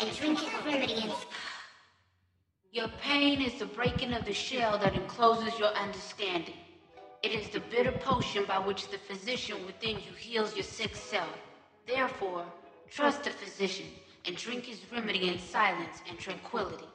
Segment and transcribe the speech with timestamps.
[0.00, 0.38] And drink
[2.72, 6.54] Your pain is the breaking of the shell that encloses your understanding.
[7.22, 11.36] It is the bitter potion by which the physician within you heals your sick self.
[11.86, 12.44] Therefore,
[12.90, 13.86] trust the physician
[14.26, 16.90] and drink his remedy in silence and tranquility.